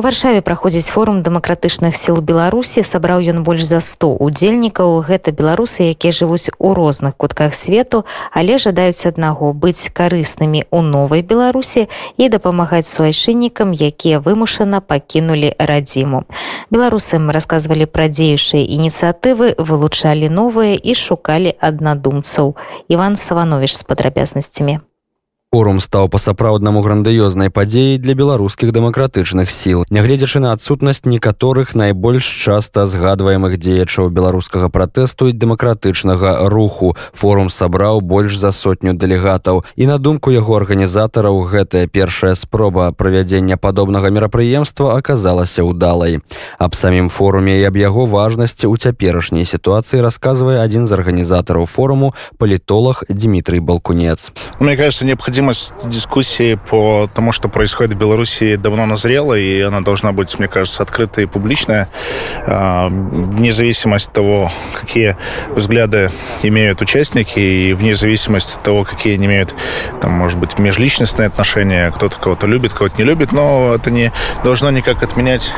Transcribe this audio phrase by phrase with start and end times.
[0.00, 2.80] У варшаве праходзіць форум дэмакратычных сіл беларусі.
[2.80, 5.04] Сабраў ён больш за 100 удзельнікаў.
[5.04, 11.20] Гэта беларусы якія жывуць у розных кутках свету але жадаюць аднаго быць карыснымі у новай
[11.20, 11.84] беларусі
[12.16, 16.24] і дапамагаць суайшыннікам якія вымушана пакінулі радзіму.
[16.72, 22.56] Беларусам расказвалі пра дзеючыя ініцыятывы вылучалі новыя і шукалі аднадумцаў.
[22.88, 24.80] Иван саванович з падрабязнасцямі
[25.55, 29.85] Форум стаў па-сапраўднаму грандыёзнай падзеяй для беларускіх дэмакратычных сіл.
[29.87, 36.97] Нягледзячы на адсутнасць некаторых найбольш часта згадваемых дзеячаў беларускага пратэсту і дэмакратычнага руху.
[37.15, 39.63] Форум сабраў больш за сотню дэлегатаў.
[39.79, 46.19] І на думку яго арганізатараў гэтая першая спроба правядзення падобнага мерапрыемства аказалася ўдалай.
[46.59, 52.11] Аб самім форуме і аб яго важнасці ў цяперашняй сітуацыі расказвае адзін з арганізатараў форуму
[52.35, 54.35] палітолог Дмітрий Балкунец.
[54.59, 59.80] Мне кажется, необходимо необходимость дискуссии по тому, что происходит в Беларуси, давно назрела, и она
[59.80, 61.88] должна быть, мне кажется, открытая и публичная,
[62.46, 65.16] вне зависимости от того, какие
[65.56, 66.10] взгляды
[66.42, 69.54] имеют участники, и вне зависимости от того, какие они имеют,
[70.02, 74.12] там, может быть, межличностные отношения, кто-то кого-то любит, кого-то не любит, но это не
[74.44, 75.52] должно никак отменять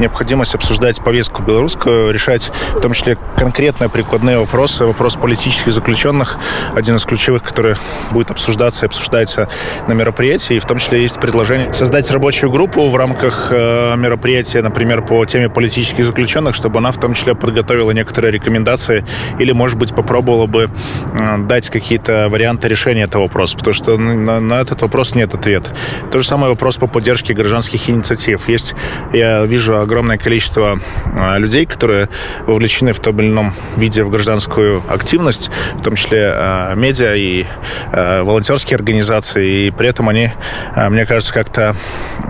[0.00, 6.38] необходимость обсуждать повестку белорусскую, решать в том числе конкретные прикладные вопросы, вопрос политических заключенных,
[6.74, 7.76] один из ключевых, который
[8.10, 9.48] будет обсуждаться и обсуждаться обсуждается
[9.88, 10.56] на мероприятии.
[10.56, 15.24] И в том числе есть предложение создать рабочую группу в рамках э, мероприятия, например, по
[15.24, 19.04] теме политических заключенных, чтобы она в том числе подготовила некоторые рекомендации
[19.38, 20.70] или, может быть, попробовала бы
[21.18, 25.72] э, дать какие-то варианты решения этого вопроса, потому что на, на этот вопрос нет ответа.
[26.10, 28.48] То же самое вопрос по поддержке гражданских инициатив.
[28.48, 28.74] Есть,
[29.12, 32.08] я вижу огромное количество э, людей, которые
[32.46, 36.34] вовлечены в том или ином виде в гражданскую активность, в том числе
[36.76, 37.44] медиа и
[37.92, 40.30] волонтерские организации, организации, и при этом они,
[40.76, 41.74] э, мне кажется, как-то,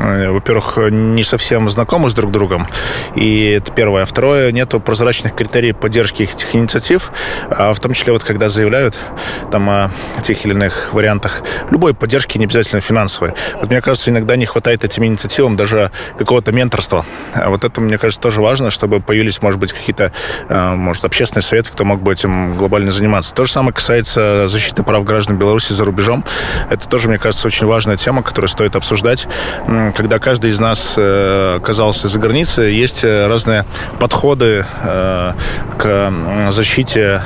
[0.03, 2.67] э, во-первых, не совсем знакомы с друг другом,
[3.17, 4.05] и это первое.
[4.05, 7.13] Второе, нету прозрачных критериев поддержки этих инициатив,
[7.51, 8.99] а в том числе вот когда заявляют
[9.51, 9.91] там о
[10.23, 13.33] тех или иных вариантах любой поддержки, не обязательно финансовой.
[13.55, 17.05] Вот мне кажется, иногда не хватает этим инициативам даже какого-то менторства.
[17.35, 20.13] А вот это, мне кажется, тоже важно, чтобы появились, может быть, какие-то,
[20.49, 23.35] э, может, общественные советы, кто мог бы этим глобально заниматься.
[23.35, 26.25] То же самое касается защиты прав граждан Беларуси за рубежом.
[26.71, 29.27] Это тоже, мне кажется, очень важная тема, которую стоит обсуждать.
[29.97, 33.65] Когда каждый из нас э, оказался за границей, есть э, разные
[33.99, 35.33] подходы э,
[35.79, 36.13] к
[36.51, 37.23] защите,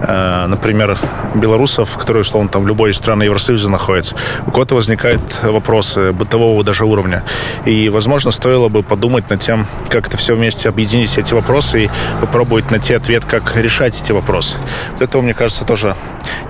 [0.00, 0.98] например,
[1.34, 4.14] белорусов, которые, условно, там в любой стране Евросоюза находятся.
[4.46, 7.24] У кого-то возникают вопросы бытового даже уровня.
[7.66, 11.90] И, возможно, стоило бы подумать над тем, как это все вместе объединить эти вопросы и
[12.20, 14.54] попробовать найти ответ, как решать эти вопросы.
[15.00, 15.96] Этого, мне кажется, тоже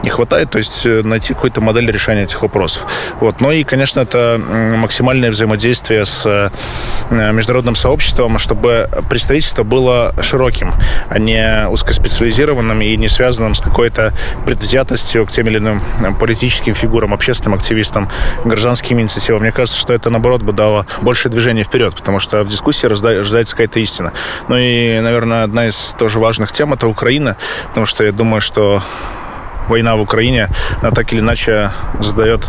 [0.02, 0.50] не хватает.
[0.50, 2.86] То есть найти какую-то модель решения решения этих вопросов.
[3.20, 3.40] Вот.
[3.40, 4.40] Ну и, конечно, это
[4.78, 6.50] максимальное взаимодействие с э,
[7.10, 10.72] международным сообществом, чтобы представительство было широким,
[11.08, 14.14] а не узкоспециализированным и не связанным с какой-то
[14.46, 18.08] предвзятостью к тем или иным э, политическим фигурам, общественным активистам,
[18.44, 19.42] гражданским инициативам.
[19.42, 23.54] Мне кажется, что это, наоборот, бы дало больше движения вперед, потому что в дискуссии рождается
[23.54, 24.12] какая-то истина.
[24.48, 27.36] Ну и, наверное, одна из тоже важных тем— это Украина,
[27.68, 28.82] потому что я думаю, что
[29.68, 30.48] война в Украине,
[30.80, 31.70] она так или иначе
[32.00, 32.48] задает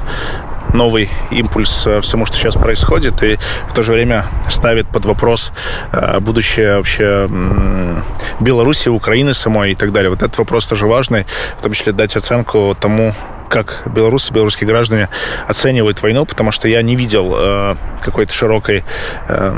[0.74, 3.38] новый импульс э, всему, что сейчас происходит, и
[3.68, 5.52] в то же время ставит под вопрос
[5.92, 7.28] э, будущее вообще
[8.40, 10.10] Беларуси, Украины самой и так далее.
[10.10, 11.26] Вот этот вопрос тоже важный,
[11.58, 13.14] в том числе дать оценку тому,
[13.50, 15.10] как белорусы, белорусские граждане
[15.48, 18.84] оценивают войну, потому что я не видел э, какой-то широкой
[19.28, 19.54] э,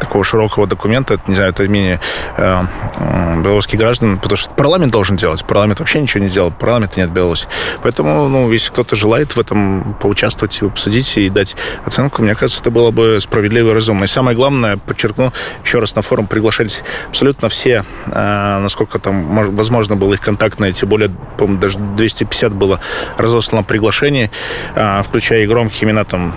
[0.00, 2.00] такого широкого документа, это, не знаю, это мнение
[2.36, 2.62] э,
[2.98, 5.44] э, белорусских граждан, потому что парламент должен делать.
[5.44, 7.46] Парламент вообще ничего не делал, парламента нет в Беларуси.
[7.82, 12.70] Поэтому, ну, если кто-то желает в этом поучаствовать, обсудить и дать оценку, мне кажется, это
[12.70, 14.04] было бы справедливо и разумно.
[14.04, 15.32] И самое главное, подчеркну,
[15.64, 20.88] еще раз на форум приглашались абсолютно все, э, насколько там возможно было их контактные, тем
[20.88, 22.80] более, по-моему, даже 250 было
[23.18, 24.30] разослано приглашений,
[24.74, 26.34] э, включая и громкие имена там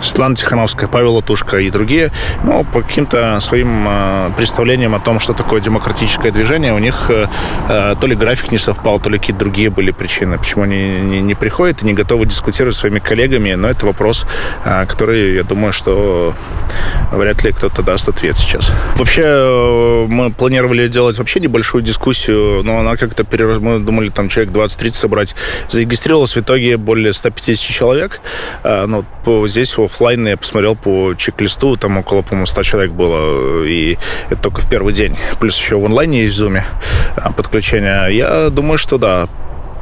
[0.00, 2.10] Светлана Тихановская, Павел Латушка и другие,
[2.44, 7.26] ну, по каким-то своим э, представлениям о том, что такое демократическое движение, у них э,
[7.68, 11.20] э, то ли график не совпал, то ли какие-то другие были причины, почему они не,
[11.20, 14.26] не приходят и не готовы дискутировать с своими коллегами, но это вопрос,
[14.64, 16.34] э, который, я думаю, что
[17.12, 18.72] вряд ли кто-то даст ответ сейчас.
[18.96, 23.58] Вообще, э, мы планировали делать вообще небольшую дискуссию, но она как-то перерос...
[23.58, 25.34] Мы думали, там, человек 20-30 собрать.
[25.68, 28.20] Зарегистрировалось в итоге более 150 человек.
[28.62, 29.04] Э, ну,
[29.46, 34.60] здесь офлайн я посмотрел по чек-листу, там около, по-моему, 100 человек было, и это только
[34.60, 35.16] в первый день.
[35.40, 36.60] Плюс еще в онлайне есть в Zoom
[37.16, 38.16] а, подключение.
[38.16, 39.28] Я думаю, что да,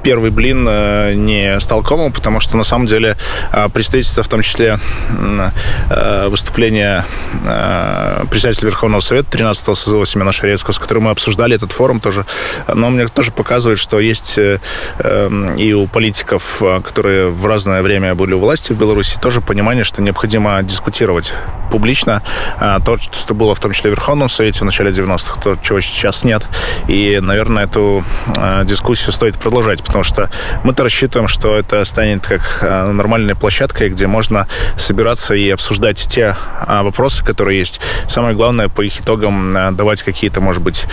[0.03, 3.17] первый блин не стал комом, потому что на самом деле
[3.73, 4.79] представительство, в том числе
[6.27, 7.05] выступление
[8.31, 12.27] председателя Верховного Совета 13-го созыва Семена Шарецкого, с которым мы обсуждали этот форум тоже,
[12.73, 18.39] но мне тоже показывает, что есть и у политиков, которые в разное время были у
[18.39, 21.33] власти в Беларуси, тоже понимание, что необходимо дискутировать
[21.71, 22.23] публично
[22.59, 25.81] а, то, что было в том числе в Верховном Совете в начале 90-х, то, чего
[25.81, 26.47] сейчас нет.
[26.89, 28.05] И, наверное, эту
[28.37, 30.31] а, дискуссию стоит продолжать, потому что
[30.65, 36.37] мы-то рассчитываем, что это станет как а, нормальной площадкой, где можно собираться и обсуждать те
[36.67, 37.81] вопросы, которые есть.
[38.09, 40.87] Самое главное, по их итогам давать какие-то, может быть,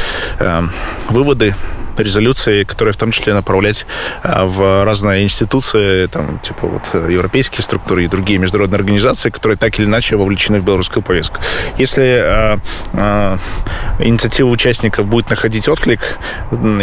[1.09, 1.55] выводы,
[2.03, 3.85] резолюции, которые в том числе направлять
[4.23, 9.79] а, в разные институции, там, типа вот европейские структуры и другие международные организации, которые так
[9.79, 11.39] или иначе вовлечены в белорусскую повестку.
[11.77, 12.57] Если э,
[12.93, 13.37] э,
[13.98, 16.00] инициатива участников будет находить отклик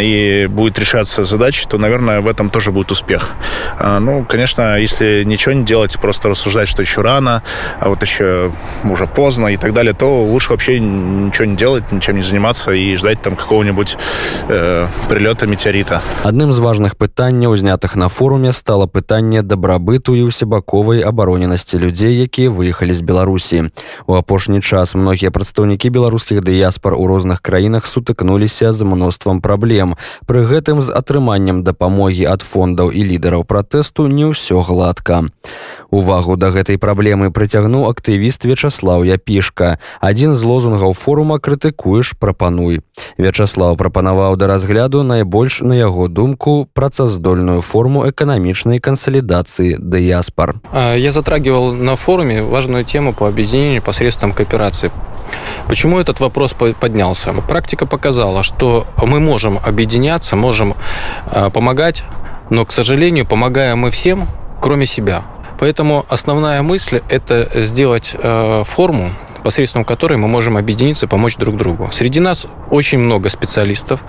[0.00, 3.30] и будет решаться задачи, то, наверное, в этом тоже будет успех.
[3.78, 7.42] Э, ну, конечно, если ничего не делать, просто рассуждать, что еще рано,
[7.80, 8.52] а вот еще
[8.84, 12.96] уже поздно и так далее, то лучше вообще ничего не делать, ничем не заниматься и
[12.96, 13.96] ждать там какого-нибудь
[14.48, 21.02] э, прылёта метеорита адным з важных пытанняў узнятых на форуме стало пытанне дабрабыту і усебаковай
[21.02, 23.70] абароненасці людзей якія выехалі з беларусі
[24.06, 29.99] у апошні час многія прадстаўнікі беларускіх дыяспор у розных краінах сутыкнуліся з мноствам праблем.
[30.23, 35.27] Пры гэтым з атрыманнем дапамогі ад фондаў і лідараў пратэсту не ўсё гладка.
[35.91, 39.77] Увагу да гэтай праблемы прыцягнуў актывіст вячаслав япішка.
[39.99, 42.79] Адзін з лозунгаў форума крытыкуеш прапануй
[43.17, 51.73] вячаслав прапанаваў да разгляду найбольш на яго думку працаздольную форму эканамічнай кансалідацыі дыяспор я затрагивал
[51.73, 54.91] на форуме важную тему по объединению посредством кооперации
[55.67, 57.33] Почему этот вопрос поднялся?
[57.33, 60.75] Практика показала, что мы можем объединяться, можем
[61.53, 62.03] помогать,
[62.49, 64.27] но, к сожалению, помогаем мы всем,
[64.61, 65.23] кроме себя.
[65.59, 69.11] Поэтому основная мысль– это сделать э, форму,
[69.43, 71.89] посредством которой мы можем объединиться, помочь друг другу.
[71.91, 74.03] Среди нас очень много специалистов,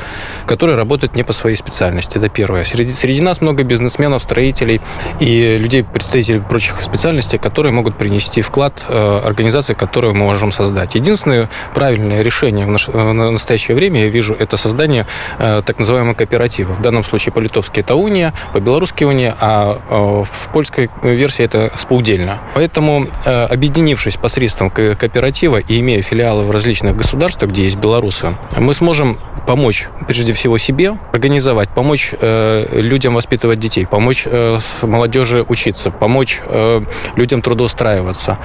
[0.46, 2.16] которые работают не по своей специальности.
[2.19, 2.64] Это первое.
[2.64, 4.81] Среди, среди нас много бизнесменов, строителей
[5.20, 10.94] и людей, представителей прочих специальностей, которые могут принести вклад э, организации, которую мы можем создать.
[10.94, 15.06] Единственное правильное решение в, наш, в настоящее время, я вижу, это создание
[15.38, 16.72] э, так называемого кооператива.
[16.72, 22.40] В данном случае по-литовски это уния, по-белорусски уния, а э, в польской версии это споудельно.
[22.54, 28.37] Поэтому, э, объединившись посредством кооператива, кооператива и имея филиалы в различных государствах, где есть белорусы,
[28.59, 35.43] мы сможем помочь прежде всего себе организовать, помочь э, людям воспитывать детей, помочь э, молодежи
[35.49, 36.82] учиться, помочь э,
[37.17, 38.38] людям трудоустраиваться.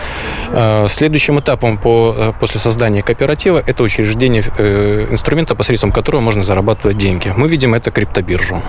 [0.52, 6.44] Э, следующим этапом по, э, после создания кооператива это учреждение э, инструмента, посредством которого можно
[6.44, 7.34] зарабатывать деньги.
[7.36, 8.62] Мы видим это криптобиржу.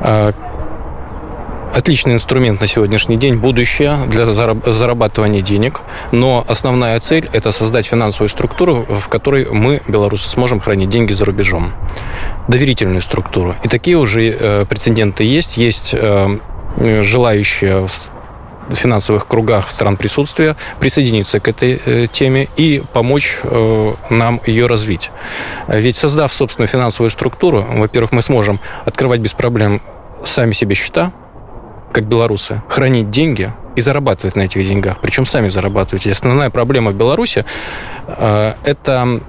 [0.00, 0.32] Э,
[1.74, 5.80] отличный инструмент на сегодняшний день, будущее для зарабатывания денег,
[6.12, 11.24] но основная цель– это создать финансовую структуру, в которой мы, белорусы, сможем хранить деньги за
[11.24, 11.72] рубежом.
[12.48, 13.56] Доверительную структуру.
[13.64, 15.56] И такие уже э, прецеденты есть.
[15.56, 16.38] Есть э,
[17.02, 23.38] желающие в финансовых кругах стран присутствия присоединиться к этой э, теме и помочь
[24.10, 25.10] нам ее развить.
[25.68, 29.82] Ведь создав собственную финансовую структуру, во-первых, мы сможем открывать без проблем
[30.24, 31.12] сами себе счета,
[31.94, 35.00] как белорусы, хранить деньги и зарабатывать на этих деньгах.
[35.00, 36.06] Причем сами зарабатывать.
[36.06, 37.44] И основная проблема в Беларуси
[38.06, 39.20] э, это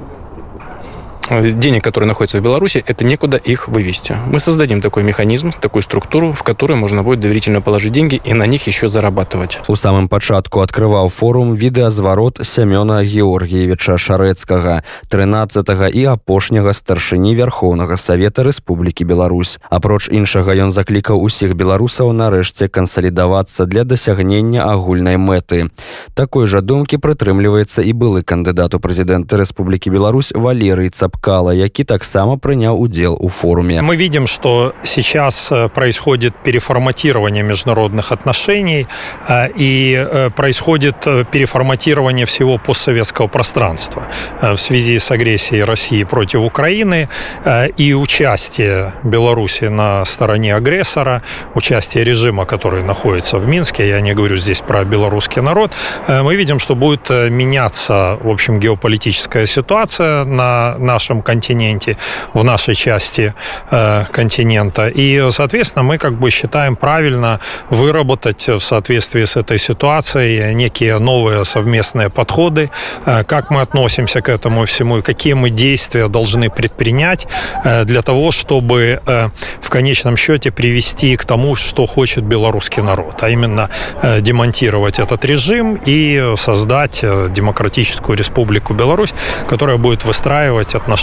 [1.30, 4.16] денег, которые находятся в Беларуси, это некуда их вывести.
[4.26, 8.46] Мы создадим такой механизм, такую структуру, в которой можно будет доверительно положить деньги и на
[8.46, 9.60] них еще зарабатывать.
[9.68, 18.42] У самым пачатку открываў форум відэазварот Сямёна Георгиевича Шарэцкага, 13 і апошняга старшыні Верхоўнага Савета
[18.42, 19.58] Рэспублікі Беларусь.
[19.70, 25.70] Апроч іншага ён заклікаў усіх беларусаў нарэшце кансалідавацца для дасягнення агульнай мэты.
[26.14, 31.83] Такой жа думкі прытрымліваецца і былы кандыдат у прэзідэнты Рэспублікі Беларусь Валерый Цап Кала, які
[31.83, 33.81] таксама принял удел у форуме.
[33.81, 38.87] Мы видим, что сейчас э, происходит переформатирование международных отношений
[39.27, 40.95] э, и э, происходит
[41.31, 44.03] переформатирование всего постсоветского пространства
[44.41, 47.09] в связи с агрессией России против Украины
[47.77, 51.21] и участие Беларуси на стороне агрессора,
[51.55, 55.71] участие режима, который находится в Минске, я не говорю здесь про белорусский народ,
[56.07, 61.97] мы видим, что будет меняться, в общем, геополитическая ситуация на наш нашем континенте,
[62.33, 63.33] в нашей части
[63.69, 64.87] э, континента.
[64.87, 71.45] И, соответственно, мы как бы считаем правильно выработать в соответствии с этой ситуацией некие новые
[71.45, 72.71] совместные подходы,
[73.05, 77.27] э, как мы относимся к этому всему и какие мы действия должны предпринять
[77.63, 79.29] э, для того, чтобы э,
[79.61, 83.69] в конечном счете привести к тому, что хочет белорусский народ, а именно
[84.01, 89.13] э, демонтировать этот режим и создать э, демократическую республику Беларусь,
[89.47, 90.94] которая будет выстраивать отношения,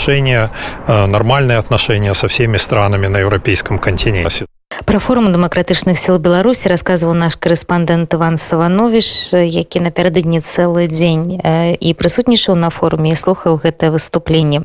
[0.87, 4.45] э, нормальные отношения со всеми странами на европейском континенте.
[4.85, 11.39] Пра форум дэмакратычных сіл Беларусі расказваў наш корэспандэнт Іван Саванович, які напярэдадні цэлы дзень
[11.79, 14.59] і прысутнічаў на форуме і слухаў гэтае выступленне.